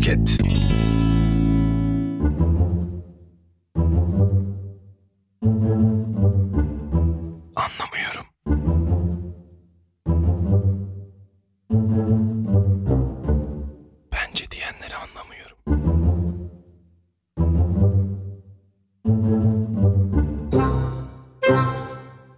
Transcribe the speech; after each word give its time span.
Podcast. 0.00 0.40
Anlamıyorum. 7.56 8.26
Bence 14.12 14.44
diyenleri 14.50 14.94
anlamıyorum. 14.96 15.56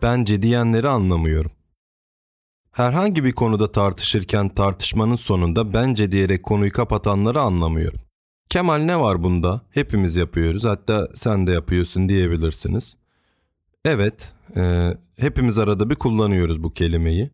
Bence 0.02 0.42
diyenleri 0.42 0.88
anlamıyorum. 0.88 1.52
Herhangi 2.72 3.24
bir 3.24 3.32
konuda 3.32 3.72
tartışırken 3.72 4.48
tartışmanın 4.48 5.14
sonunda 5.14 5.74
bence 5.74 6.12
diyerek 6.12 6.42
konuyu 6.42 6.72
kapatanları 6.72 7.40
anlamıyorum. 7.40 8.00
Kemal 8.48 8.78
ne 8.78 9.00
var 9.00 9.22
bunda? 9.22 9.60
Hepimiz 9.70 10.16
yapıyoruz. 10.16 10.64
Hatta 10.64 11.08
sen 11.14 11.46
de 11.46 11.52
yapıyorsun 11.52 12.08
diyebilirsiniz. 12.08 12.96
Evet, 13.84 14.32
e, 14.56 14.94
hepimiz 15.18 15.58
arada 15.58 15.90
bir 15.90 15.94
kullanıyoruz 15.94 16.62
bu 16.62 16.72
kelimeyi. 16.72 17.30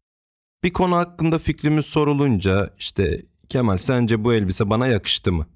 Bir 0.65 0.73
konu 0.73 0.97
hakkında 0.97 1.39
fikrimiz 1.39 1.87
sorulunca 1.87 2.71
işte 2.79 3.23
Kemal 3.49 3.77
sence 3.77 4.25
bu 4.25 4.35
elbise 4.35 4.71
bana 4.71 4.87
yakıştı 4.87 5.33
mı? 5.33 5.47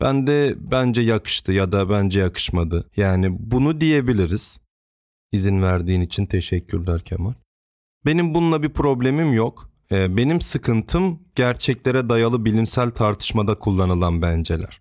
Ben 0.00 0.26
de 0.26 0.54
bence 0.58 1.00
yakıştı 1.00 1.52
ya 1.52 1.72
da 1.72 1.90
bence 1.90 2.20
yakışmadı. 2.20 2.90
Yani 2.96 3.36
bunu 3.40 3.80
diyebiliriz. 3.80 4.60
İzin 5.32 5.62
verdiğin 5.62 6.00
için 6.00 6.26
teşekkürler 6.26 7.00
Kemal. 7.00 7.34
Benim 8.06 8.34
bununla 8.34 8.62
bir 8.62 8.68
problemim 8.68 9.32
yok. 9.32 9.70
Ee, 9.92 10.16
benim 10.16 10.40
sıkıntım 10.40 11.20
gerçeklere 11.34 12.08
dayalı 12.08 12.44
bilimsel 12.44 12.90
tartışmada 12.90 13.58
kullanılan 13.58 14.22
benceler. 14.22 14.80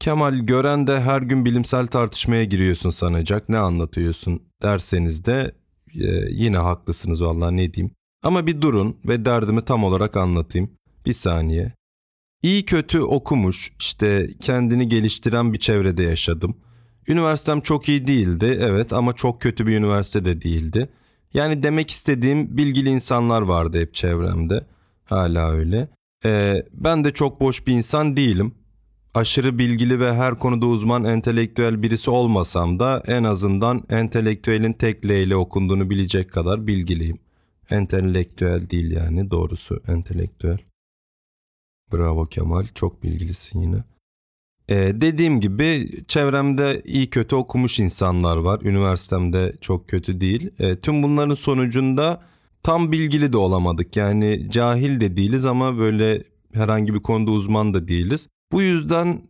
Kemal 0.00 0.34
gören 0.34 0.86
de 0.86 1.00
her 1.00 1.22
gün 1.22 1.44
bilimsel 1.44 1.86
tartışmaya 1.86 2.44
giriyorsun 2.44 2.90
sanacak. 2.90 3.48
Ne 3.48 3.58
anlatıyorsun 3.58 4.42
derseniz 4.62 5.24
de 5.24 5.54
e, 5.94 6.06
yine 6.30 6.58
haklısınız 6.58 7.22
vallahi 7.22 7.56
ne 7.56 7.74
diyeyim. 7.74 7.94
Ama 8.22 8.46
bir 8.46 8.60
durun 8.60 8.96
ve 9.04 9.24
derdimi 9.24 9.64
tam 9.64 9.84
olarak 9.84 10.16
anlatayım. 10.16 10.70
Bir 11.06 11.12
saniye. 11.12 11.72
İyi 12.42 12.64
kötü 12.64 13.00
okumuş, 13.00 13.72
işte 13.78 14.28
kendini 14.40 14.88
geliştiren 14.88 15.52
bir 15.52 15.58
çevrede 15.58 16.02
yaşadım. 16.02 16.56
Üniversitem 17.08 17.60
çok 17.60 17.88
iyi 17.88 18.06
değildi, 18.06 18.58
evet 18.60 18.92
ama 18.92 19.12
çok 19.12 19.40
kötü 19.40 19.66
bir 19.66 19.76
üniversite 19.76 20.24
de 20.24 20.42
değildi. 20.42 20.90
Yani 21.34 21.62
demek 21.62 21.90
istediğim 21.90 22.56
bilgili 22.56 22.88
insanlar 22.88 23.42
vardı 23.42 23.80
hep 23.80 23.94
çevremde. 23.94 24.66
Hala 25.04 25.50
öyle. 25.50 25.88
Ee, 26.24 26.66
ben 26.72 27.04
de 27.04 27.12
çok 27.12 27.40
boş 27.40 27.66
bir 27.66 27.72
insan 27.72 28.16
değilim. 28.16 28.54
Aşırı 29.14 29.58
bilgili 29.58 30.00
ve 30.00 30.14
her 30.14 30.38
konuda 30.38 30.66
uzman 30.66 31.04
entelektüel 31.04 31.82
birisi 31.82 32.10
olmasam 32.10 32.78
da 32.78 33.02
en 33.06 33.24
azından 33.24 33.84
entelektüelin 33.90 34.72
tek 34.72 35.06
L 35.06 35.10
ile 35.10 35.36
okunduğunu 35.36 35.90
bilecek 35.90 36.32
kadar 36.32 36.66
bilgiliyim. 36.66 37.18
Entelektüel 37.70 38.70
değil 38.70 38.90
yani 38.90 39.30
doğrusu 39.30 39.82
entelektüel. 39.88 40.58
Bravo 41.92 42.26
Kemal 42.26 42.66
çok 42.74 43.02
bilgilisin 43.02 43.60
yine. 43.60 43.84
Ee, 44.70 44.92
dediğim 44.94 45.40
gibi 45.40 45.90
çevremde 46.08 46.82
iyi 46.84 47.10
kötü 47.10 47.36
okumuş 47.36 47.80
insanlar 47.80 48.36
var. 48.36 48.60
Üniversitemde 48.62 49.52
çok 49.60 49.88
kötü 49.88 50.20
değil. 50.20 50.50
Ee, 50.58 50.76
tüm 50.76 51.02
bunların 51.02 51.34
sonucunda 51.34 52.22
tam 52.62 52.92
bilgili 52.92 53.32
de 53.32 53.36
olamadık. 53.36 53.96
Yani 53.96 54.46
cahil 54.50 55.00
de 55.00 55.16
değiliz 55.16 55.46
ama 55.46 55.78
böyle 55.78 56.22
herhangi 56.54 56.94
bir 56.94 57.00
konuda 57.00 57.30
uzman 57.30 57.74
da 57.74 57.88
değiliz. 57.88 58.28
Bu 58.52 58.62
yüzden 58.62 59.22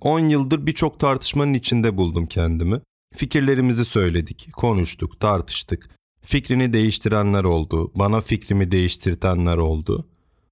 10 0.00 0.20
e, 0.20 0.30
yıldır 0.30 0.66
birçok 0.66 1.00
tartışmanın 1.00 1.54
içinde 1.54 1.96
buldum 1.96 2.26
kendimi. 2.26 2.80
Fikirlerimizi 3.16 3.84
söyledik, 3.84 4.48
konuştuk, 4.52 5.20
tartıştık. 5.20 5.90
Fikrini 6.24 6.72
değiştirenler 6.72 7.44
oldu, 7.44 7.92
bana 7.98 8.20
fikrimi 8.20 8.70
değiştirtenler 8.70 9.56
oldu. 9.56 10.06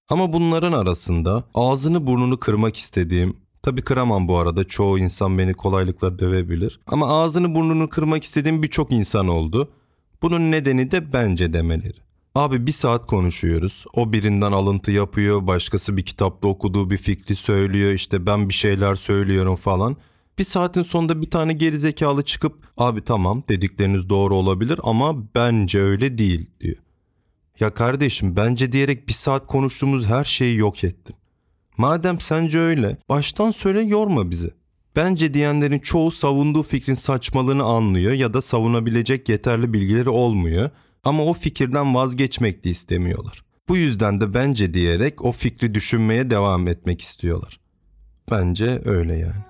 Ama 0.09 0.32
bunların 0.32 0.72
arasında 0.72 1.44
ağzını 1.54 2.06
burnunu 2.06 2.38
kırmak 2.38 2.76
istediğim, 2.76 3.36
tabi 3.66 3.82
kıramam 3.82 4.28
bu 4.28 4.37
arada 4.37 4.65
çoğu 4.65 4.99
insan 4.99 5.38
beni 5.38 5.54
kolaylıkla 5.54 6.19
dövebilir. 6.19 6.81
Ama 6.87 7.06
ağzını 7.06 7.54
burnunu 7.54 7.88
kırmak 7.88 8.25
istediğim 8.25 8.62
birçok 8.62 8.93
insan 8.93 9.28
oldu. 9.28 9.71
Bunun 10.22 10.50
nedeni 10.50 10.91
de 10.91 11.12
bence 11.12 11.53
demeleri. 11.53 11.99
Abi 12.34 12.66
bir 12.66 12.72
saat 12.72 13.06
konuşuyoruz. 13.06 13.84
O 13.94 14.12
birinden 14.12 14.53
alıntı 14.53 14.91
yapıyor, 14.91 15.47
başkası 15.47 15.97
bir 15.97 16.03
kitapta 16.03 16.49
okuduğu 16.49 16.91
bir 16.91 16.97
fikri 16.97 17.37
söylüyor, 17.37 17.93
işte 17.93 18.27
ben 18.27 18.49
bir 18.49 18.54
şeyler 18.54 18.94
söylüyorum 18.94 19.56
falan. 19.56 19.97
Bir 20.38 20.44
saatin 20.44 20.83
sonunda 20.83 21.22
bir 21.22 21.31
tane 21.31 21.53
gerizekalı 21.53 22.25
çıkıp 22.25 22.54
abi 22.77 23.04
tamam 23.04 23.43
dedikleriniz 23.48 24.09
doğru 24.09 24.37
olabilir 24.37 24.81
ama 24.83 25.34
bence 25.34 25.81
öyle 25.81 26.19
değil 26.19 26.50
diyor. 26.60 26.77
Ya 27.60 27.75
kardeşim 27.75 28.37
bence 28.37 28.72
diyerek 28.72 29.09
bir 29.09 29.12
saat 29.12 29.47
konuştuğumuz 29.47 30.06
her 30.06 30.25
şeyi 30.25 30.56
yok 30.56 30.84
ettin. 30.84 31.16
Madem 31.76 32.20
sence 32.20 32.59
öyle 32.59 32.97
baştan 33.09 33.50
söyle 33.50 33.82
yorma 33.82 34.31
bizi. 34.31 34.50
Bence 34.97 35.34
diyenlerin 35.34 35.78
çoğu 35.78 36.10
savunduğu 36.10 36.62
fikrin 36.62 36.94
saçmalığını 36.94 37.64
anlıyor 37.64 38.12
ya 38.12 38.34
da 38.34 38.42
savunabilecek 38.42 39.28
yeterli 39.28 39.72
bilgileri 39.72 40.09
olmuyor 40.09 40.70
ama 41.04 41.25
o 41.25 41.32
fikirden 41.32 41.94
vazgeçmek 41.94 42.65
de 42.65 42.70
istemiyorlar. 42.70 43.44
Bu 43.69 43.76
yüzden 43.76 44.20
de 44.20 44.34
bence 44.34 44.75
diyerek 44.75 45.25
o 45.25 45.32
fikri 45.32 45.75
düşünmeye 45.75 46.31
devam 46.31 46.69
etmek 46.69 47.03
istiyorlar. 47.03 47.60
Bence 48.31 48.82
öyle 48.84 49.16
yani. 49.16 49.44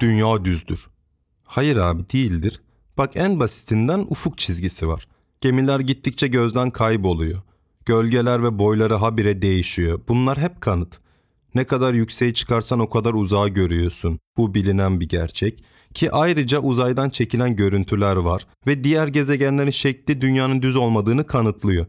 Dünya 0.00 0.44
düzdür. 0.44 0.88
Hayır 1.44 1.76
abi 1.76 2.10
değildir. 2.12 2.60
Bak 2.98 3.10
en 3.14 3.40
basitinden 3.40 4.06
ufuk 4.08 4.38
çizgisi 4.38 4.88
var. 4.88 5.06
Gemiler 5.40 5.80
gittikçe 5.80 6.26
gözden 6.26 6.70
kayboluyor. 6.70 7.42
Gölgeler 7.86 8.42
ve 8.42 8.58
boyları 8.58 8.94
habire 8.94 9.42
değişiyor. 9.42 10.00
Bunlar 10.08 10.38
hep 10.38 10.60
kanıt. 10.60 11.00
Ne 11.54 11.64
kadar 11.64 11.94
yükseğe 11.94 12.34
çıkarsan 12.34 12.80
o 12.80 12.88
kadar 12.90 13.14
uzağa 13.14 13.48
görüyorsun. 13.48 14.18
Bu 14.36 14.54
bilinen 14.54 15.00
bir 15.00 15.08
gerçek. 15.08 15.64
Ki 15.94 16.12
ayrıca 16.12 16.60
uzaydan 16.60 17.08
çekilen 17.08 17.56
görüntüler 17.56 18.16
var 18.16 18.46
ve 18.66 18.84
diğer 18.84 19.08
gezegenlerin 19.08 19.70
şekli 19.70 20.20
dünyanın 20.20 20.62
düz 20.62 20.76
olmadığını 20.76 21.26
kanıtlıyor. 21.26 21.86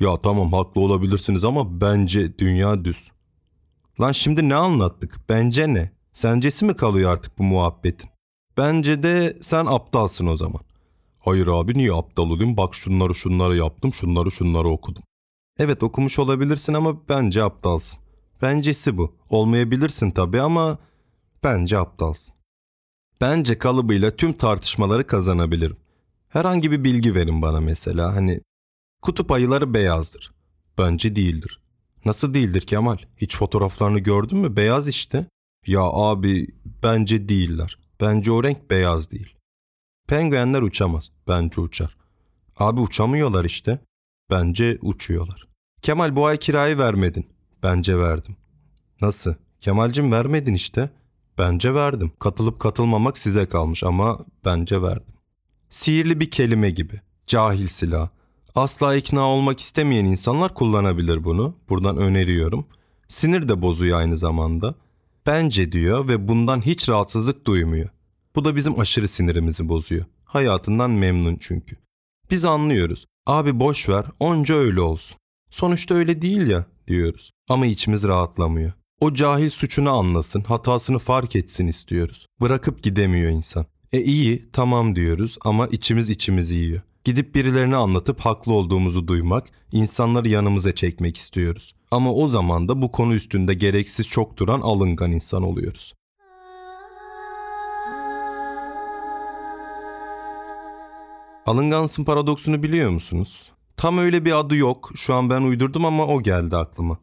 Ya 0.00 0.16
tamam 0.22 0.52
haklı 0.52 0.80
olabilirsiniz 0.80 1.44
ama 1.44 1.80
bence 1.80 2.38
dünya 2.38 2.84
düz. 2.84 3.10
Lan 4.00 4.12
şimdi 4.12 4.48
ne 4.48 4.54
anlattık? 4.54 5.16
Bence 5.28 5.74
ne? 5.74 5.90
Sencesi 6.12 6.64
mi 6.64 6.76
kalıyor 6.76 7.12
artık 7.12 7.38
bu 7.38 7.42
muhabbetin? 7.42 8.10
Bence 8.58 9.02
de 9.02 9.36
sen 9.40 9.66
aptalsın 9.66 10.26
o 10.26 10.36
zaman. 10.36 10.60
Hayır 11.26 11.46
abi 11.46 11.74
niye 11.74 11.92
aptal 11.92 12.30
olayım? 12.30 12.56
Bak 12.56 12.74
şunları 12.74 13.14
şunları 13.14 13.56
yaptım, 13.56 13.94
şunları 13.94 14.30
şunları 14.30 14.68
okudum. 14.68 15.02
Evet 15.58 15.82
okumuş 15.82 16.18
olabilirsin 16.18 16.74
ama 16.74 17.08
bence 17.08 17.42
aptalsın. 17.42 18.00
Bencesi 18.42 18.96
bu. 18.96 19.16
Olmayabilirsin 19.30 20.10
tabii 20.10 20.40
ama 20.40 20.78
bence 21.44 21.78
aptalsın. 21.78 22.34
Bence 23.20 23.58
kalıbıyla 23.58 24.16
tüm 24.16 24.32
tartışmaları 24.32 25.06
kazanabilirim. 25.06 25.76
Herhangi 26.28 26.70
bir 26.70 26.84
bilgi 26.84 27.14
verin 27.14 27.42
bana 27.42 27.60
mesela. 27.60 28.16
Hani 28.16 28.40
kutup 29.02 29.32
ayıları 29.32 29.74
beyazdır. 29.74 30.32
Bence 30.78 31.16
değildir. 31.16 31.60
Nasıl 32.04 32.34
değildir 32.34 32.60
Kemal? 32.60 32.98
Hiç 33.16 33.36
fotoğraflarını 33.36 33.98
gördün 33.98 34.38
mü? 34.38 34.56
Beyaz 34.56 34.88
işte. 34.88 35.26
Ya 35.66 35.82
abi 35.82 36.46
bence 36.82 37.28
değiller. 37.28 37.78
Bence 38.00 38.32
o 38.32 38.44
renk 38.44 38.70
beyaz 38.70 39.10
değil. 39.10 39.35
Penguenler 40.08 40.62
uçamaz. 40.62 41.10
Bence 41.28 41.60
uçar. 41.60 41.96
Abi 42.56 42.80
uçamıyorlar 42.80 43.44
işte. 43.44 43.78
Bence 44.30 44.78
uçuyorlar. 44.82 45.46
Kemal 45.82 46.16
bu 46.16 46.26
ay 46.26 46.36
kirayı 46.36 46.78
vermedin. 46.78 47.26
Bence 47.62 47.98
verdim. 47.98 48.36
Nasıl? 49.00 49.34
Kemalcim 49.60 50.12
vermedin 50.12 50.54
işte. 50.54 50.90
Bence 51.38 51.74
verdim. 51.74 52.12
Katılıp 52.18 52.60
katılmamak 52.60 53.18
size 53.18 53.46
kalmış 53.46 53.84
ama 53.84 54.18
bence 54.44 54.82
verdim. 54.82 55.14
Sihirli 55.70 56.20
bir 56.20 56.30
kelime 56.30 56.70
gibi. 56.70 57.00
Cahil 57.26 57.66
silah. 57.66 58.08
Asla 58.54 58.96
ikna 58.96 59.28
olmak 59.28 59.60
istemeyen 59.60 60.04
insanlar 60.04 60.54
kullanabilir 60.54 61.24
bunu. 61.24 61.54
Buradan 61.68 61.96
öneriyorum. 61.96 62.66
Sinir 63.08 63.48
de 63.48 63.62
bozuyor 63.62 63.98
aynı 63.98 64.18
zamanda. 64.18 64.74
Bence 65.26 65.72
diyor 65.72 66.08
ve 66.08 66.28
bundan 66.28 66.60
hiç 66.60 66.88
rahatsızlık 66.88 67.46
duymuyor. 67.46 67.88
Bu 68.36 68.44
da 68.44 68.56
bizim 68.56 68.80
aşırı 68.80 69.08
sinirimizi 69.08 69.68
bozuyor. 69.68 70.04
Hayatından 70.24 70.90
memnun 70.90 71.36
çünkü. 71.40 71.76
Biz 72.30 72.44
anlıyoruz. 72.44 73.06
Abi 73.26 73.60
boş 73.60 73.88
ver, 73.88 74.04
onca 74.20 74.54
öyle 74.54 74.80
olsun. 74.80 75.16
Sonuçta 75.50 75.94
öyle 75.94 76.22
değil 76.22 76.46
ya 76.46 76.66
diyoruz. 76.88 77.30
Ama 77.48 77.66
içimiz 77.66 78.04
rahatlamıyor. 78.04 78.72
O 79.00 79.14
cahil 79.14 79.50
suçunu 79.50 79.90
anlasın, 79.90 80.40
hatasını 80.40 80.98
fark 80.98 81.36
etsin 81.36 81.66
istiyoruz. 81.66 82.26
Bırakıp 82.40 82.82
gidemiyor 82.82 83.30
insan. 83.30 83.66
E 83.92 84.00
iyi, 84.00 84.48
tamam 84.52 84.96
diyoruz 84.96 85.36
ama 85.40 85.66
içimiz 85.66 86.10
içimizi 86.10 86.54
yiyor. 86.54 86.80
Gidip 87.04 87.34
birilerine 87.34 87.76
anlatıp 87.76 88.20
haklı 88.20 88.52
olduğumuzu 88.52 89.08
duymak, 89.08 89.46
insanları 89.72 90.28
yanımıza 90.28 90.74
çekmek 90.74 91.16
istiyoruz. 91.16 91.74
Ama 91.90 92.14
o 92.14 92.28
zaman 92.28 92.68
da 92.68 92.82
bu 92.82 92.92
konu 92.92 93.14
üstünde 93.14 93.54
gereksiz 93.54 94.06
çok 94.06 94.36
duran 94.36 94.60
alıngan 94.60 95.12
insan 95.12 95.42
oluyoruz. 95.42 95.94
Alıngansın 101.46 102.04
paradoksunu 102.04 102.62
biliyor 102.62 102.90
musunuz? 102.90 103.50
Tam 103.76 103.98
öyle 103.98 104.24
bir 104.24 104.38
adı 104.38 104.56
yok. 104.56 104.90
Şu 104.94 105.14
an 105.14 105.30
ben 105.30 105.42
uydurdum 105.42 105.84
ama 105.84 106.06
o 106.06 106.22
geldi 106.22 106.56
aklıma. 106.56 106.98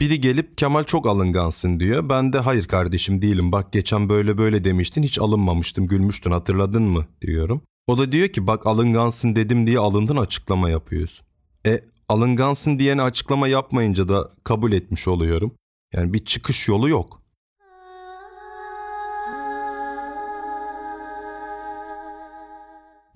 Biri 0.00 0.20
gelip 0.20 0.58
Kemal 0.58 0.84
çok 0.84 1.06
alıngansın 1.06 1.80
diyor. 1.80 2.08
Ben 2.08 2.32
de 2.32 2.38
hayır 2.38 2.68
kardeşim 2.68 3.22
değilim. 3.22 3.52
Bak 3.52 3.72
geçen 3.72 4.08
böyle 4.08 4.38
böyle 4.38 4.64
demiştin 4.64 5.02
hiç 5.02 5.18
alınmamıştım 5.18 5.86
gülmüştün 5.86 6.30
hatırladın 6.30 6.82
mı 6.82 7.06
diyorum. 7.20 7.62
O 7.86 7.98
da 7.98 8.12
diyor 8.12 8.28
ki 8.28 8.46
bak 8.46 8.66
alıngansın 8.66 9.36
dedim 9.36 9.66
diye 9.66 9.78
alındın 9.78 10.16
açıklama 10.16 10.70
yapıyorsun. 10.70 11.26
E 11.66 11.84
alıngansın 12.08 12.78
diyene 12.78 13.02
açıklama 13.02 13.48
yapmayınca 13.48 14.08
da 14.08 14.30
kabul 14.44 14.72
etmiş 14.72 15.08
oluyorum. 15.08 15.54
Yani 15.94 16.12
bir 16.12 16.24
çıkış 16.24 16.68
yolu 16.68 16.88
yok. 16.88 17.22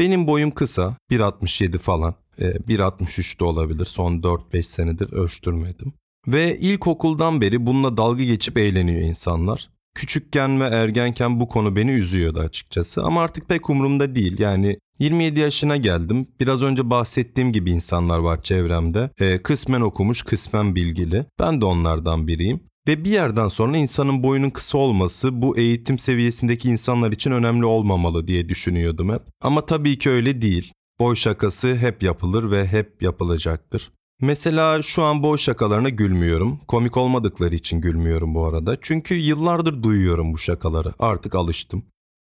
Benim 0.05 0.27
boyum 0.27 0.51
kısa 0.51 0.97
1.67 1.11 1.79
falan. 1.79 2.15
E, 2.39 2.45
1.63 2.45 3.41
de 3.41 3.45
olabilir 3.45 3.85
son 3.85 4.23
4-5 4.23 4.63
senedir 4.63 5.13
ölçtürmedim. 5.13 5.93
Ve 6.29 6.59
ilkokuldan 6.59 7.41
beri 7.41 7.67
bununla 7.67 7.97
dalga 7.97 8.25
geçip 8.25 8.59
eğleniyor 8.59 9.01
insanlar. 9.01 9.71
Küçükken 9.95 10.61
ve 10.61 10.65
ergenken 10.65 11.41
bu 11.41 11.49
konu 11.49 11.77
beni 11.77 11.91
üzüyordu 11.91 12.41
açıkçası 12.41 13.03
ama 13.03 13.23
artık 13.23 13.49
pek 13.49 13.71
umurumda 13.71 14.15
değil. 14.15 14.39
Yani 14.39 14.79
27 14.99 15.41
yaşına 15.41 15.77
geldim. 15.77 16.27
Biraz 16.41 16.63
önce 16.63 16.91
bahsettiğim 16.91 17.53
gibi 17.53 17.71
insanlar 17.71 18.19
var 18.19 18.43
çevremde. 18.43 19.11
Ee, 19.21 19.39
kısmen 19.43 19.81
okumuş, 19.81 20.23
kısmen 20.23 20.75
bilgili. 20.75 21.27
Ben 21.39 21.61
de 21.61 21.65
onlardan 21.65 22.27
biriyim. 22.27 22.61
Ve 22.89 23.05
bir 23.05 23.11
yerden 23.11 23.49
sonra 23.49 23.77
insanın 23.77 24.23
boyunun 24.23 24.51
kısa 24.51 24.79
olması 24.79 25.43
bu 25.43 25.59
eğitim 25.59 25.99
seviyesindeki 25.99 26.71
insanlar 26.71 27.13
için 27.13 27.31
önemli 27.31 27.65
olmamalı 27.65 28.27
diye 28.27 28.49
düşünüyordum 28.49 29.13
hep. 29.13 29.23
Ama 29.43 29.67
tabii 29.67 29.99
ki 29.99 30.11
öyle 30.11 30.43
değil. 30.43 30.73
Boy 30.99 31.17
şakası 31.17 31.77
hep 31.77 32.03
yapılır 32.03 32.51
ve 32.51 32.67
hep 32.67 33.03
yapılacaktır. 33.03 33.93
Mesela 34.21 34.83
şu 34.83 35.05
an 35.05 35.23
boy 35.23 35.39
şakalarına 35.39 35.89
gülmüyorum. 35.89 36.61
Komik 36.69 36.97
olmadıkları 36.97 37.55
için 37.55 37.81
gülmüyorum 37.81 38.35
bu 38.35 38.45
arada. 38.45 38.77
Çünkü 38.81 39.15
yıllardır 39.15 39.83
duyuyorum 39.83 40.33
bu 40.33 40.39
şakaları. 40.39 40.93
Artık 40.99 41.35
alıştım. 41.35 41.85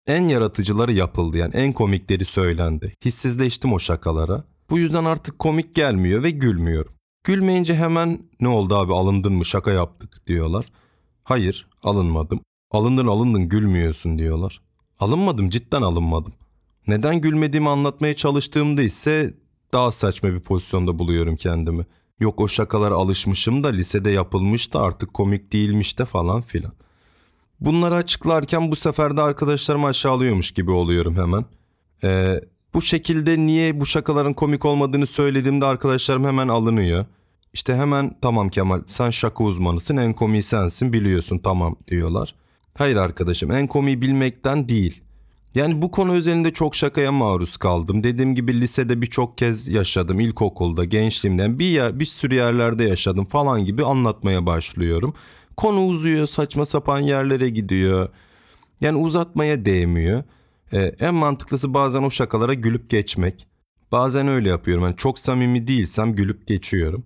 En 0.07 0.27
yaratıcıları 0.27 0.93
yapıldı 0.93 1.37
yani 1.37 1.55
en 1.55 1.73
komikleri 1.73 2.25
söylendi. 2.25 2.93
Hissizleştim 3.05 3.73
o 3.73 3.79
şakalara. 3.79 4.43
Bu 4.69 4.79
yüzden 4.79 5.05
artık 5.05 5.39
komik 5.39 5.75
gelmiyor 5.75 6.23
ve 6.23 6.31
gülmüyorum. 6.31 6.96
Gülmeyince 7.27 7.75
hemen 7.75 8.19
ne 8.39 8.47
oldu 8.47 8.75
abi 8.75 8.93
alındın 8.93 9.33
mı 9.33 9.45
şaka 9.45 9.71
yaptık 9.71 10.27
diyorlar. 10.27 10.65
Hayır 11.23 11.67
alınmadım. 11.83 12.39
Alındın 12.71 13.07
alındın 13.07 13.49
gülmüyorsun 13.49 14.19
diyorlar. 14.19 14.61
Alınmadım 14.99 15.49
cidden 15.49 15.81
alınmadım. 15.81 16.33
Neden 16.87 17.21
gülmediğimi 17.21 17.69
anlatmaya 17.69 18.15
çalıştığımda 18.15 18.81
ise 18.81 19.33
daha 19.73 19.91
saçma 19.91 20.29
bir 20.29 20.39
pozisyonda 20.39 20.99
buluyorum 20.99 21.35
kendimi. 21.35 21.85
Yok 22.19 22.39
o 22.39 22.47
şakalara 22.47 22.95
alışmışım 22.95 23.63
da 23.63 23.67
lisede 23.67 24.09
yapılmış 24.09 24.73
da 24.73 24.81
artık 24.81 25.13
komik 25.13 25.53
değilmiş 25.53 25.99
de 25.99 26.05
falan 26.05 26.41
filan. 26.41 26.73
Bunları 27.59 27.95
açıklarken 27.95 28.71
bu 28.71 28.75
sefer 28.75 29.17
de 29.17 29.21
arkadaşlarımı 29.21 29.87
aşağılıyormuş 29.87 30.51
gibi 30.51 30.71
oluyorum 30.71 31.15
hemen. 31.15 31.45
Ee, 32.03 32.41
bu 32.77 32.81
şekilde 32.81 33.37
niye 33.37 33.79
bu 33.79 33.85
şakaların 33.85 34.33
komik 34.33 34.65
olmadığını 34.65 35.07
söylediğimde 35.07 35.65
arkadaşlarım 35.65 36.25
hemen 36.25 36.47
alınıyor. 36.47 37.05
İşte 37.53 37.75
hemen 37.75 38.15
tamam 38.21 38.49
Kemal 38.49 38.81
sen 38.87 39.09
şaka 39.09 39.43
uzmanısın 39.43 39.97
en 39.97 40.13
komiği 40.13 40.43
sensin 40.43 40.93
biliyorsun 40.93 41.37
tamam 41.37 41.75
diyorlar. 41.87 42.35
Hayır 42.73 42.95
arkadaşım 42.95 43.51
en 43.51 43.67
komiği 43.67 44.01
bilmekten 44.01 44.69
değil. 44.69 45.01
Yani 45.55 45.81
bu 45.81 45.91
konu 45.91 46.15
üzerinde 46.15 46.53
çok 46.53 46.75
şakaya 46.75 47.11
maruz 47.11 47.57
kaldım. 47.57 48.03
Dediğim 48.03 48.35
gibi 48.35 48.61
lisede 48.61 49.01
birçok 49.01 49.37
kez 49.37 49.67
yaşadım. 49.67 50.19
İlkokulda, 50.19 50.85
gençliğimden 50.85 51.59
bir 51.59 51.69
yer, 51.69 51.99
bir 51.99 52.05
sürü 52.05 52.35
yerlerde 52.35 52.83
yaşadım 52.83 53.25
falan 53.25 53.65
gibi 53.65 53.85
anlatmaya 53.85 54.45
başlıyorum. 54.45 55.13
Konu 55.57 55.85
uzuyor, 55.85 56.27
saçma 56.27 56.65
sapan 56.65 56.99
yerlere 56.99 57.49
gidiyor. 57.49 58.09
Yani 58.81 58.97
uzatmaya 58.97 59.65
değmiyor. 59.65 60.23
Ee, 60.73 60.95
en 60.99 61.13
mantıklısı 61.13 61.73
bazen 61.73 62.03
o 62.03 62.09
şakalara 62.09 62.53
gülüp 62.53 62.89
geçmek. 62.89 63.47
Bazen 63.91 64.27
öyle 64.27 64.49
yapıyorum. 64.49 64.83
Yani 64.83 64.95
çok 64.95 65.19
samimi 65.19 65.67
değilsem 65.67 66.15
gülüp 66.15 66.47
geçiyorum. 66.47 67.05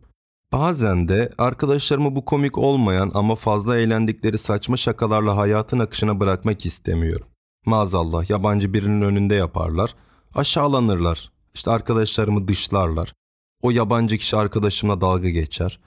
Bazen 0.52 1.08
de 1.10 1.32
arkadaşlarımı 1.38 2.16
bu 2.16 2.26
komik 2.26 2.58
olmayan 2.58 3.12
ama 3.14 3.36
fazla 3.36 3.78
eğlendikleri 3.78 4.38
saçma 4.38 4.78
şakalarla 4.78 5.38
hayatın 5.38 5.80
akışına 5.80 6.20
bırakmak 6.20 6.66
istemiyorum. 6.66 7.28
Maazallah 7.66 8.30
yabancı 8.30 8.74
birinin 8.74 9.02
önünde 9.02 9.36
yaparlar. 9.36 9.96
Aşağılanırlar. 10.36 11.32
İşte 11.54 11.72
arkadaşlarımı 11.72 12.48
dışlarlar. 12.48 13.14
O 13.62 13.72
yabancı 13.72 14.18
kişi 14.18 14.38
arkadaşımla 14.38 15.02
dalga 15.02 15.30
geçer. 15.30 15.80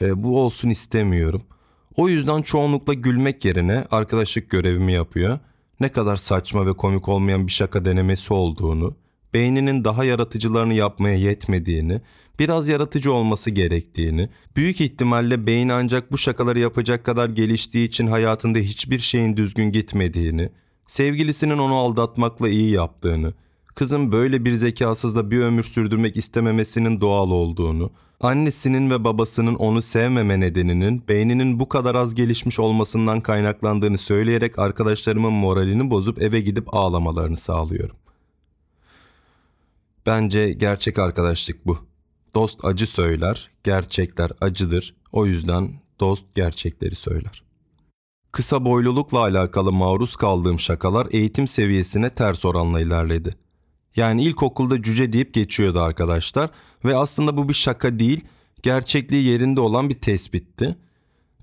E, 0.00 0.22
bu 0.22 0.40
olsun 0.40 0.70
istemiyorum. 0.70 1.42
O 1.96 2.08
yüzden 2.08 2.42
çoğunlukla 2.42 2.94
gülmek 2.94 3.44
yerine 3.44 3.84
arkadaşlık 3.90 4.50
görevimi 4.50 4.92
yapıyor. 4.92 5.38
Ne 5.80 5.88
kadar 5.88 6.16
saçma 6.16 6.66
ve 6.66 6.72
komik 6.72 7.08
olmayan 7.08 7.46
bir 7.46 7.52
şaka 7.52 7.84
denemesi 7.84 8.34
olduğunu, 8.34 8.96
beyninin 9.34 9.84
daha 9.84 10.04
yaratıcılarını 10.04 10.74
yapmaya 10.74 11.16
yetmediğini, 11.16 12.00
biraz 12.38 12.68
yaratıcı 12.68 13.12
olması 13.12 13.50
gerektiğini, 13.50 14.28
büyük 14.56 14.80
ihtimalle 14.80 15.46
beyin 15.46 15.68
ancak 15.68 16.12
bu 16.12 16.18
şakaları 16.18 16.58
yapacak 16.58 17.04
kadar 17.04 17.28
geliştiği 17.28 17.88
için 17.88 18.06
hayatında 18.06 18.58
hiçbir 18.58 18.98
şeyin 18.98 19.36
düzgün 19.36 19.72
gitmediğini, 19.72 20.50
sevgilisinin 20.86 21.58
onu 21.58 21.74
aldatmakla 21.74 22.48
iyi 22.48 22.70
yaptığını, 22.70 23.34
kızın 23.78 24.12
böyle 24.12 24.44
bir 24.44 24.54
zekasızla 24.54 25.30
bir 25.30 25.40
ömür 25.40 25.62
sürdürmek 25.62 26.16
istememesinin 26.16 27.00
doğal 27.00 27.30
olduğunu, 27.30 27.90
annesinin 28.20 28.90
ve 28.90 29.04
babasının 29.04 29.54
onu 29.54 29.82
sevmeme 29.82 30.40
nedeninin 30.40 31.08
beyninin 31.08 31.60
bu 31.60 31.68
kadar 31.68 31.94
az 31.94 32.14
gelişmiş 32.14 32.58
olmasından 32.58 33.20
kaynaklandığını 33.20 33.98
söyleyerek 33.98 34.58
arkadaşlarımın 34.58 35.32
moralini 35.32 35.90
bozup 35.90 36.22
eve 36.22 36.40
gidip 36.40 36.74
ağlamalarını 36.74 37.36
sağlıyorum. 37.36 37.96
Bence 40.06 40.52
gerçek 40.52 40.98
arkadaşlık 40.98 41.66
bu. 41.66 41.78
Dost 42.34 42.64
acı 42.64 42.86
söyler, 42.86 43.50
gerçekler 43.64 44.30
acıdır. 44.40 44.94
O 45.12 45.26
yüzden 45.26 45.80
dost 46.00 46.24
gerçekleri 46.34 46.94
söyler. 46.94 47.42
Kısa 48.32 48.64
boylulukla 48.64 49.18
alakalı 49.18 49.72
maruz 49.72 50.16
kaldığım 50.16 50.58
şakalar 50.58 51.06
eğitim 51.10 51.48
seviyesine 51.48 52.10
ters 52.10 52.44
oranla 52.44 52.80
ilerledi. 52.80 53.47
Yani 53.98 54.22
ilkokulda 54.22 54.82
cüce 54.82 55.12
deyip 55.12 55.34
geçiyordu 55.34 55.80
arkadaşlar 55.80 56.50
ve 56.84 56.96
aslında 56.96 57.36
bu 57.36 57.48
bir 57.48 57.54
şaka 57.54 57.98
değil, 57.98 58.24
gerçekliği 58.62 59.24
yerinde 59.24 59.60
olan 59.60 59.88
bir 59.88 60.00
tespitti. 60.00 60.76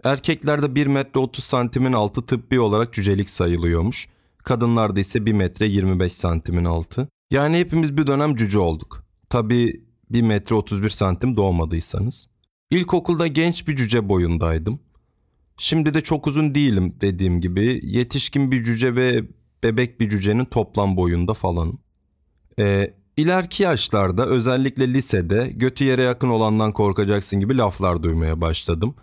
Erkeklerde 0.04 0.76
1 0.76 0.88
metre 0.88 1.20
30 1.20 1.44
santimin 1.44 1.94
altı 1.94 2.26
tıbbi 2.26 2.60
olarak 2.60 2.94
cücelik 2.94 3.30
sayılıyormuş. 3.30 4.08
Kadınlarda 4.38 5.00
ise 5.00 5.26
1 5.26 5.34
metre 5.34 5.66
25 5.66 6.14
santimin 6.14 6.66
altı. 6.66 7.08
Yani 7.32 7.60
hepimiz 7.60 7.98
bir 7.98 8.08
dönem 8.08 8.36
cüce 8.36 8.60
olduk. 8.60 9.04
Tabii 9.30 9.86
1 10.10 10.22
metre 10.22 10.56
31 10.56 10.90
santim 10.90 11.38
doğmadıysanız. 11.38 12.28
İlkokulda 12.72 13.28
genç 13.28 13.68
bir 13.68 13.76
cüce 13.76 14.10
boyundaydım. 14.10 14.80
Şimdi 15.58 15.94
de 15.94 16.02
çok 16.02 16.28
uzun 16.28 16.56
değilim 16.56 16.98
dediğim 17.02 17.42
gibi. 17.42 17.80
Yetişkin 17.84 18.52
bir 18.52 18.64
cüce 18.64 18.96
ve 18.96 19.24
bebek 19.64 20.00
bir 20.00 20.10
cücenin 20.10 20.46
toplam 20.46 20.98
boyunda 20.98 21.34
falan. 21.34 21.85
Ee, 22.60 22.94
ileriki 23.18 23.64
yaşlarda 23.64 24.26
özellikle 24.26 24.94
lisede 24.94 25.52
götü 25.56 25.84
yere 25.84 26.04
yakın 26.04 26.30
olandan 26.30 26.72
korkacaksın 26.72 27.40
gibi 27.40 27.58
laflar 27.58 28.04
duymaya 28.04 28.42
başladım. 28.42 28.96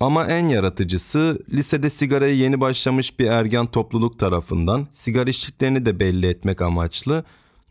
Ama 0.00 0.26
en 0.26 0.48
yaratıcısı 0.48 1.38
lisede 1.52 1.90
sigaraya 1.90 2.34
yeni 2.34 2.60
başlamış 2.60 3.18
bir 3.18 3.26
ergen 3.26 3.66
topluluk 3.66 4.18
tarafından 4.18 4.88
sigara 4.94 5.30
içtiklerini 5.30 5.86
de 5.86 6.00
belli 6.00 6.26
etmek 6.26 6.62
amaçlı 6.62 7.24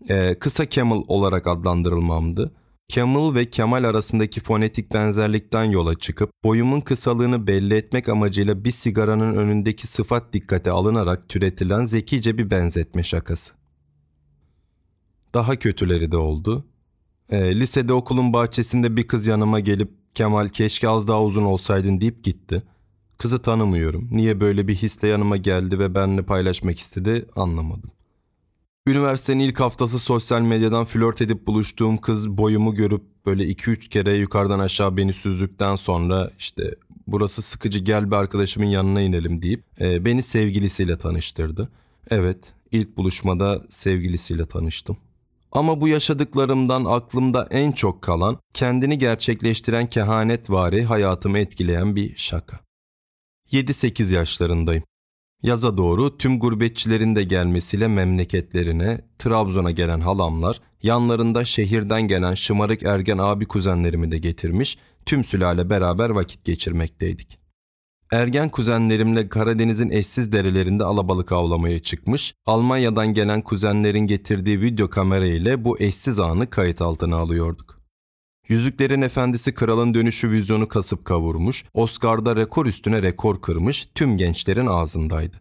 e, 0.10 0.36
kısa 0.40 0.70
Camel 0.70 1.04
olarak 1.08 1.48
adlandırılmamdı. 1.48 2.52
Camel 2.90 3.36
ve 3.36 3.50
Kemal 3.50 3.84
arasındaki 3.84 4.42
fonetik 4.42 4.94
benzerlikten 4.94 5.64
yola 5.64 6.00
çıkıp 6.00 6.32
boyumun 6.44 6.82
kısalığını 6.82 7.48
belli 7.48 7.76
etmek 7.76 8.10
amacıyla 8.10 8.64
bir 8.64 8.72
sigaranın 8.72 9.36
önündeki 9.36 9.88
sıfat 9.88 10.34
dikkate 10.34 10.72
alınarak 10.72 11.30
türetilen 11.30 11.86
zekice 11.86 12.38
bir 12.38 12.52
benzetme 12.52 13.04
şakası. 13.04 13.59
Daha 15.34 15.56
kötüleri 15.56 16.12
de 16.12 16.18
oldu. 16.18 16.66
E, 17.30 17.60
lisede 17.60 17.94
okulun 17.94 18.34
bahçesinde 18.34 18.96
bir 18.96 19.08
kız 19.08 19.28
yanıma 19.28 19.60
gelip 19.60 20.00
Kemal 20.16 20.50
keşke 20.50 20.90
az 20.90 21.08
daha 21.08 21.24
uzun 21.24 21.44
olsaydın 21.44 22.02
deyip 22.02 22.24
gitti. 22.24 22.64
Kızı 23.18 23.42
tanımıyorum. 23.42 24.08
Niye 24.12 24.40
böyle 24.40 24.68
bir 24.68 24.76
hisle 24.76 25.08
yanıma 25.08 25.38
geldi 25.38 25.80
ve 25.80 25.96
benimle 25.96 26.22
paylaşmak 26.22 26.80
istedi 26.80 27.26
anlamadım. 27.36 27.92
Üniversitenin 28.88 29.40
ilk 29.40 29.60
haftası 29.60 30.00
sosyal 30.00 30.42
medyadan 30.42 30.86
flört 30.86 31.22
edip 31.22 31.48
buluştuğum 31.48 31.98
kız 31.98 32.30
boyumu 32.30 32.76
görüp 32.76 33.04
böyle 33.26 33.44
2-3 33.44 33.90
kere 33.90 34.14
yukarıdan 34.14 34.60
aşağı 34.60 34.98
beni 34.98 35.14
süzdükten 35.14 35.76
sonra 35.76 36.32
işte 36.40 36.76
burası 37.08 37.42
sıkıcı 37.42 37.80
gel 37.80 38.12
bir 38.12 38.16
arkadaşımın 38.16 38.68
yanına 38.68 39.02
inelim 39.02 39.42
deyip 39.42 39.64
e, 39.82 40.06
beni 40.06 40.24
sevgilisiyle 40.24 40.98
tanıştırdı. 40.98 41.70
Evet 42.10 42.54
ilk 42.72 42.98
buluşmada 42.98 43.62
sevgilisiyle 43.70 44.46
tanıştım. 44.46 44.98
Ama 45.52 45.82
bu 45.82 45.88
yaşadıklarımdan 45.88 46.86
aklımda 46.86 47.48
en 47.52 47.72
çok 47.72 48.02
kalan 48.02 48.38
kendini 48.54 48.98
gerçekleştiren 48.98 49.88
kehanetvari 49.88 50.84
hayatımı 50.84 51.40
etkileyen 51.40 51.96
bir 51.96 52.18
şaka. 52.18 52.60
7-8 53.52 54.14
yaşlarındayım. 54.14 54.84
Yaza 55.44 55.78
doğru 55.78 56.18
tüm 56.18 56.40
gurbetçilerin 56.40 57.16
de 57.16 57.24
gelmesiyle 57.24 57.88
memleketlerine, 57.88 59.02
Trabzon'a 59.20 59.72
gelen 59.72 60.00
halamlar, 60.00 60.62
yanlarında 60.84 61.46
şehirden 61.46 62.02
gelen 62.02 62.34
şımarık 62.34 62.84
ergen 62.84 63.18
abi 63.18 63.46
kuzenlerimi 63.46 64.12
de 64.12 64.18
getirmiş, 64.18 64.78
tüm 65.06 65.24
sülale 65.24 65.70
beraber 65.70 66.10
vakit 66.10 66.46
geçirmekteydik. 66.46 67.40
Ergen 68.12 68.50
kuzenlerimle 68.50 69.30
Karadeniz'in 69.30 69.90
eşsiz 69.90 70.32
derelerinde 70.32 70.84
alabalık 70.84 71.32
avlamaya 71.32 71.80
çıkmış, 71.80 72.34
Almanya'dan 72.46 73.14
gelen 73.14 73.42
kuzenlerin 73.42 74.08
getirdiği 74.08 74.62
video 74.62 74.90
kamera 74.90 75.26
ile 75.26 75.64
bu 75.64 75.80
eşsiz 75.80 76.20
anı 76.20 76.50
kayıt 76.50 76.82
altına 76.82 77.16
alıyorduk. 77.16 77.80
Yüzüklerin 78.48 79.02
Efendisi 79.02 79.54
Kralın 79.54 79.94
Dönüşü 79.94 80.32
vizyonu 80.32 80.68
kasıp 80.68 81.06
kavurmuş, 81.06 81.66
Oscar'da 81.74 82.36
rekor 82.36 82.66
üstüne 82.66 83.02
rekor 83.02 83.42
kırmış, 83.42 83.90
tüm 83.96 84.18
gençlerin 84.18 84.68
ağzındaydı. 84.68 85.38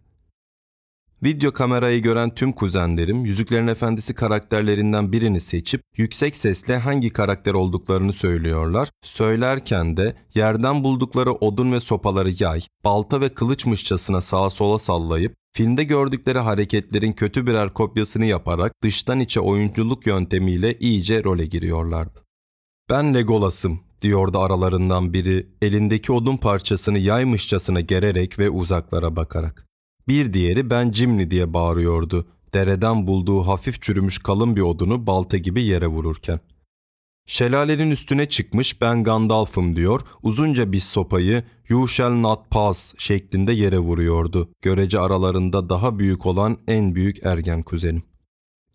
Video 1.23 1.51
kamerayı 1.51 2.01
gören 2.01 2.35
tüm 2.35 2.51
kuzenlerim 2.53 3.25
Yüzüklerin 3.25 3.67
Efendisi 3.67 4.13
karakterlerinden 4.13 5.11
birini 5.11 5.41
seçip 5.41 5.81
yüksek 5.97 6.37
sesle 6.37 6.77
hangi 6.77 7.09
karakter 7.09 7.53
olduklarını 7.53 8.13
söylüyorlar. 8.13 8.89
Söylerken 9.03 9.97
de 9.97 10.15
yerden 10.35 10.83
buldukları 10.83 11.33
odun 11.33 11.71
ve 11.71 11.79
sopaları 11.79 12.31
yay, 12.39 12.61
balta 12.85 13.21
ve 13.21 13.29
kılıçmışçasına 13.29 14.21
sağa 14.21 14.49
sola 14.49 14.79
sallayıp 14.79 15.35
filmde 15.53 15.83
gördükleri 15.83 16.39
hareketlerin 16.39 17.13
kötü 17.13 17.47
birer 17.47 17.73
kopyasını 17.73 18.25
yaparak 18.25 18.73
dıştan 18.83 19.19
içe 19.19 19.39
oyunculuk 19.39 20.07
yöntemiyle 20.07 20.77
iyice 20.79 21.23
role 21.23 21.45
giriyorlardı. 21.45 22.19
Ben 22.89 23.13
Legolas'ım 23.13 23.79
diyordu 24.01 24.39
aralarından 24.39 25.13
biri 25.13 25.47
elindeki 25.61 26.11
odun 26.11 26.37
parçasını 26.37 26.99
yaymışçasına 26.99 27.81
gererek 27.81 28.39
ve 28.39 28.49
uzaklara 28.49 29.15
bakarak. 29.15 29.68
Bir 30.09 30.33
diğeri 30.33 30.69
ben 30.69 30.91
Cimni 30.91 31.31
diye 31.31 31.53
bağırıyordu. 31.53 32.27
Dereden 32.53 33.07
bulduğu 33.07 33.41
hafif 33.41 33.81
çürümüş 33.81 34.17
kalın 34.17 34.55
bir 34.55 34.61
odunu 34.61 35.07
balta 35.07 35.37
gibi 35.37 35.63
yere 35.63 35.87
vururken. 35.87 36.39
Şelalenin 37.25 37.91
üstüne 37.91 38.29
çıkmış 38.29 38.81
ben 38.81 39.03
Gandalf'ım 39.03 39.75
diyor, 39.75 40.01
uzunca 40.23 40.71
bir 40.71 40.79
sopayı 40.79 41.43
You 41.69 41.87
shall 41.87 42.11
not 42.11 42.49
pass 42.51 42.93
şeklinde 42.97 43.53
yere 43.53 43.79
vuruyordu. 43.79 44.49
Görece 44.61 44.99
aralarında 44.99 45.69
daha 45.69 45.99
büyük 45.99 46.25
olan 46.25 46.57
en 46.67 46.95
büyük 46.95 47.25
ergen 47.25 47.63
kuzenim. 47.63 48.03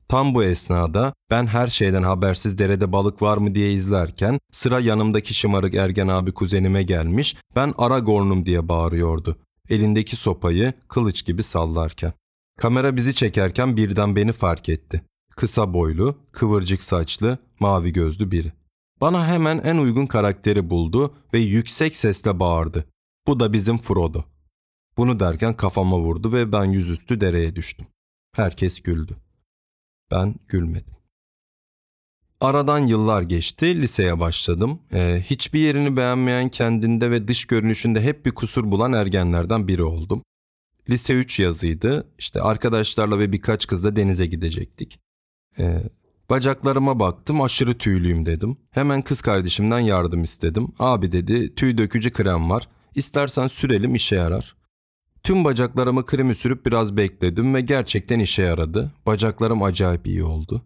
Tam 0.09 0.35
bu 0.35 0.45
esnada 0.45 1.15
ben 1.31 1.47
her 1.47 1.67
şeyden 1.67 2.03
habersiz 2.03 2.59
derede 2.59 2.93
balık 2.93 3.23
var 3.23 3.37
mı 3.37 3.55
diye 3.55 3.73
izlerken 3.73 4.39
sıra 4.53 4.81
yanımdaki 4.81 5.35
şımarık 5.35 5.75
ergen 5.75 6.09
abi 6.09 6.33
kuzenime 6.33 6.83
gelmiş 6.83 7.37
ben 7.57 7.75
Aragorn'um 7.79 8.47
diye 8.47 8.69
bağırıyordu. 8.69 9.37
Elindeki 9.69 10.17
sopayı 10.17 10.73
kılıç 10.89 11.25
gibi 11.25 11.43
sallarken. 11.43 12.13
Kamera 12.59 12.97
bizi 12.97 13.15
çekerken 13.15 13.77
birden 13.77 14.17
beni 14.17 14.33
fark 14.33 14.69
etti. 14.69 15.03
Kısa 15.37 15.75
boylu, 15.75 16.19
kıvırcık 16.33 16.83
saçlı, 16.83 17.39
mavi 17.61 17.93
gözlü 17.93 18.31
biri. 18.31 18.53
Bana 19.01 19.27
hemen 19.27 19.59
en 19.59 19.77
uygun 19.77 20.07
karakteri 20.07 20.71
buldu 20.71 21.15
ve 21.33 21.39
yüksek 21.39 21.97
sesle 21.97 22.41
bağırdı. 22.41 22.85
Bu 23.27 23.41
da 23.41 23.53
bizim 23.53 23.79
Frodo. 23.79 24.23
Bunu 24.97 25.21
derken 25.21 25.55
kafama 25.55 25.99
vurdu 25.99 26.33
ve 26.33 26.53
ben 26.53 26.65
yüzüstü 26.65 27.21
dereye 27.21 27.57
düştüm. 27.57 27.87
Herkes 28.37 28.81
güldü. 28.81 29.17
Ben 30.11 30.35
gülmedim. 30.49 30.95
Aradan 32.45 32.79
yıllar 32.79 33.23
geçti, 33.23 33.83
liseye 33.83 34.21
başladım. 34.21 34.81
Ee, 34.93 35.23
hiçbir 35.25 35.61
yerini 35.61 35.97
beğenmeyen 35.97 36.49
kendinde 36.49 37.11
ve 37.11 37.29
dış 37.29 37.45
görünüşünde 37.45 38.01
hep 38.01 38.27
bir 38.27 38.31
kusur 38.31 38.71
bulan 38.71 38.93
ergenlerden 38.93 39.69
biri 39.69 39.83
oldum. 39.83 40.23
Lise 40.91 41.15
3 41.15 41.39
yazıydı. 41.39 42.09
İşte 42.19 42.41
arkadaşlarla 42.41 43.19
ve 43.19 43.33
birkaç 43.33 43.67
kızla 43.67 43.97
denize 43.97 44.27
gidecektik. 44.27 44.99
Ee, 45.59 45.83
bacaklarıma 46.31 46.99
baktım, 46.99 47.43
aşırı 47.43 47.79
tüylüyüm 47.79 48.27
dedim. 48.27 48.57
Hemen 48.71 49.03
kız 49.03 49.21
kardeşimden 49.21 49.81
yardım 49.81 50.25
istedim. 50.25 50.69
Abi 50.79 51.13
dedi, 51.13 51.55
tüy 51.55 51.79
dökücü 51.79 52.11
krem 52.11 52.51
var. 52.51 52.69
İstersen 52.95 53.47
sürelim 53.47 53.95
işe 53.95 54.17
yarar. 54.17 54.57
Tüm 55.23 55.45
bacaklarımı 55.45 56.07
kremi 56.07 56.35
sürüp 56.35 56.67
biraz 56.67 56.97
bekledim 56.97 57.55
ve 57.55 57.61
gerçekten 57.61 58.19
işe 58.19 58.43
yaradı. 58.43 58.93
Bacaklarım 59.07 59.63
acayip 59.63 60.07
iyi 60.07 60.25
oldu. 60.25 60.65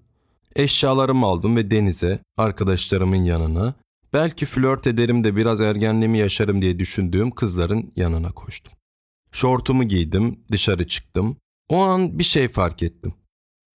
Eşyalarımı 0.58 1.26
aldım 1.26 1.56
ve 1.56 1.70
denize, 1.70 2.18
arkadaşlarımın 2.36 3.16
yanına, 3.16 3.74
belki 4.12 4.46
flört 4.46 4.86
ederim 4.86 5.24
de 5.24 5.36
biraz 5.36 5.60
ergenliğimi 5.60 6.18
yaşarım 6.18 6.62
diye 6.62 6.78
düşündüğüm 6.78 7.30
kızların 7.30 7.92
yanına 7.96 8.32
koştum. 8.32 8.72
Şortumu 9.32 9.84
giydim, 9.84 10.40
dışarı 10.52 10.86
çıktım. 10.86 11.36
O 11.68 11.80
an 11.80 12.18
bir 12.18 12.24
şey 12.24 12.48
fark 12.48 12.82
ettim. 12.82 13.14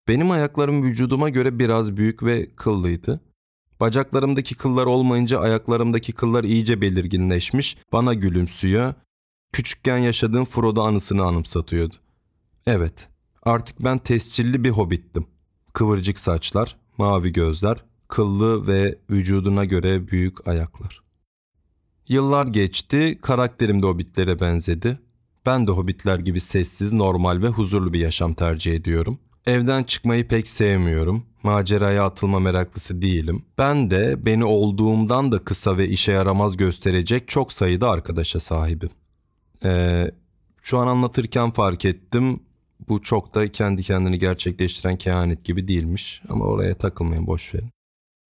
Benim 0.08 0.30
ayaklarım 0.30 0.82
vücuduma 0.82 1.28
göre 1.28 1.58
biraz 1.58 1.96
büyük 1.96 2.22
ve 2.22 2.50
kıllıydı. 2.56 3.20
Bacaklarımdaki 3.80 4.54
kıllar 4.54 4.86
olmayınca 4.86 5.40
ayaklarımdaki 5.40 6.12
kıllar 6.12 6.44
iyice 6.44 6.80
belirginleşmiş, 6.80 7.76
bana 7.92 8.14
gülümsüyor. 8.14 8.94
Küçükken 9.52 9.98
yaşadığım 9.98 10.44
Frodo 10.44 10.82
anısını 10.82 11.24
anımsatıyordu. 11.24 11.94
Evet, 12.66 13.08
artık 13.42 13.84
ben 13.84 13.98
tescilli 13.98 14.64
bir 14.64 14.70
hobbittim. 14.70 15.26
Kıvırcık 15.80 16.18
saçlar, 16.18 16.76
mavi 16.98 17.32
gözler, 17.32 17.84
kıllı 18.08 18.66
ve 18.66 18.98
vücuduna 19.10 19.64
göre 19.64 20.08
büyük 20.08 20.48
ayaklar. 20.48 21.02
Yıllar 22.08 22.46
geçti, 22.46 23.18
karakterim 23.22 23.82
de 23.82 23.86
hobbitlere 23.86 24.40
benzedi. 24.40 24.98
Ben 25.46 25.66
de 25.66 25.70
hobbitler 25.70 26.18
gibi 26.18 26.40
sessiz, 26.40 26.92
normal 26.92 27.42
ve 27.42 27.48
huzurlu 27.48 27.92
bir 27.92 27.98
yaşam 27.98 28.34
tercih 28.34 28.74
ediyorum. 28.74 29.18
Evden 29.46 29.82
çıkmayı 29.82 30.28
pek 30.28 30.48
sevmiyorum. 30.48 31.26
Maceraya 31.42 32.04
atılma 32.04 32.40
meraklısı 32.40 33.02
değilim. 33.02 33.44
Ben 33.58 33.90
de 33.90 34.26
beni 34.26 34.44
olduğumdan 34.44 35.32
da 35.32 35.44
kısa 35.44 35.76
ve 35.76 35.88
işe 35.88 36.12
yaramaz 36.12 36.56
gösterecek 36.56 37.28
çok 37.28 37.52
sayıda 37.52 37.90
arkadaşa 37.90 38.40
sahibim. 38.40 38.90
Ee, 39.64 40.10
şu 40.62 40.78
an 40.78 40.86
anlatırken 40.86 41.50
fark 41.50 41.84
ettim. 41.84 42.40
Bu 42.88 43.02
çok 43.02 43.34
da 43.34 43.52
kendi 43.52 43.82
kendini 43.82 44.18
gerçekleştiren 44.18 44.96
kehanet 44.96 45.44
gibi 45.44 45.68
değilmiş. 45.68 46.22
Ama 46.28 46.44
oraya 46.44 46.74
takılmayın 46.74 47.26
boş 47.26 47.54
verin. 47.54 47.70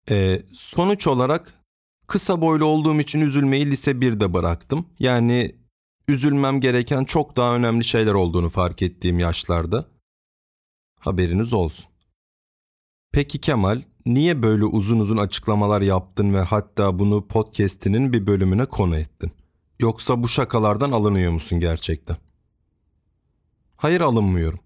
Ee, 0.10 0.41
sonuç 0.53 1.08
olarak 1.08 1.53
kısa 2.08 2.41
boylu 2.41 2.65
olduğum 2.65 3.00
için 3.00 3.22
üzülmeyi 3.22 3.72
lise 3.72 3.91
1'de 3.91 4.34
bıraktım. 4.34 4.86
Yani 5.00 5.56
üzülmem 6.08 6.62
gereken 6.62 7.03
çok 7.03 7.38
daha 7.38 7.56
önemli 7.56 7.84
şeyler 7.84 8.13
olduğunu 8.13 8.50
fark 8.50 8.82
ettiğim 8.82 9.20
yaşlarda. 9.20 9.86
Haberiniz 11.00 11.53
olsun. 11.53 11.86
Peki 13.12 13.39
Kemal, 13.39 13.82
niye 14.06 14.44
böyle 14.44 14.65
uzun 14.65 15.00
uzun 15.00 15.18
açıklamalar 15.18 15.82
yaptın 15.82 16.34
ve 16.34 16.41
hatta 16.41 17.00
bunu 17.00 17.27
podcast'inin 17.27 18.13
bir 18.13 18.27
bölümüne 18.27 18.65
konu 18.65 18.98
ettin? 18.98 19.32
Yoksa 19.79 20.24
bu 20.24 20.27
şakalardan 20.27 20.91
alınıyor 20.91 21.32
musun 21.32 21.60
gerçekten? 21.60 22.18
Hayır 23.80 24.02
alınmıyorum. 24.02 24.60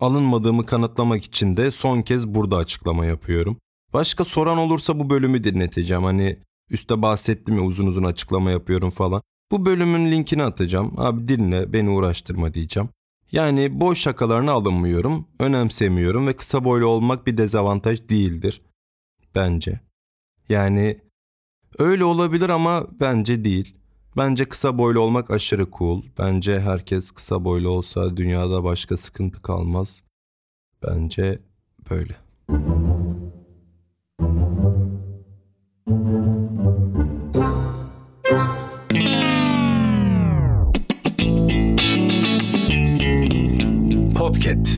Alınmadığımı 0.00 0.66
kanıtlamak 0.66 1.24
için 1.24 1.56
de 1.56 1.70
son 1.70 2.02
kez 2.02 2.28
burada 2.28 2.56
açıklama 2.56 3.06
yapıyorum. 3.06 3.56
Başka 3.92 4.24
soran 4.24 4.58
olursa 4.58 4.98
bu 4.98 5.10
bölümü 5.10 5.44
dinleteceğim. 5.44 6.04
Hani 6.04 6.38
üstte 6.70 7.02
bahsettim 7.02 7.56
ya 7.56 7.62
uzun 7.62 7.86
uzun 7.86 8.04
açıklama 8.04 8.50
yapıyorum 8.50 8.90
falan. 8.90 9.22
Bu 9.50 9.66
bölümün 9.66 10.12
linkini 10.12 10.42
atacağım. 10.42 10.94
Abi 10.96 11.28
dinle 11.28 11.72
beni 11.72 11.90
uğraştırma 11.90 12.54
diyeceğim. 12.54 12.88
Yani 13.32 13.80
boş 13.80 13.98
şakalarına 13.98 14.52
alınmıyorum, 14.52 15.28
önemsemiyorum 15.38 16.26
ve 16.26 16.32
kısa 16.32 16.64
boylu 16.64 16.86
olmak 16.86 17.26
bir 17.26 17.38
dezavantaj 17.38 18.08
değildir. 18.08 18.62
Bence. 19.34 19.80
Yani 20.48 20.96
öyle 21.78 22.04
olabilir 22.04 22.48
ama 22.48 22.86
bence 23.00 23.44
değil. 23.44 23.76
Bence 24.16 24.44
kısa 24.44 24.78
boylu 24.78 25.00
olmak 25.00 25.30
aşırı 25.30 25.66
cool. 25.78 26.02
Bence 26.18 26.60
herkes 26.60 27.10
kısa 27.10 27.44
boylu 27.44 27.68
olsa 27.68 28.16
dünyada 28.16 28.64
başka 28.64 28.96
sıkıntı 28.96 29.42
kalmaz. 29.42 30.02
Bence 30.82 31.38
böyle. 31.90 32.16
Podcast. 44.14 44.75